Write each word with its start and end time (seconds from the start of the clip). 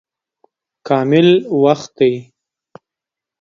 کامل 0.87 1.27
وخت 1.63 1.83
دی. 1.97 2.13